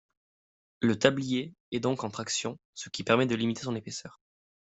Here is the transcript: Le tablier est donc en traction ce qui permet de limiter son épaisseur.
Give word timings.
Le 0.81 0.97
tablier 0.97 1.53
est 1.71 1.79
donc 1.79 2.03
en 2.03 2.09
traction 2.09 2.57
ce 2.73 2.89
qui 2.89 3.03
permet 3.03 3.27
de 3.27 3.35
limiter 3.35 3.61
son 3.61 3.75
épaisseur. 3.75 4.19